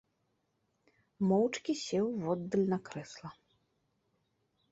Моўчкі 1.31 1.75
сеў 1.85 2.07
воддаль 2.23 2.67
на 2.73 2.79
крэсла. 2.87 3.29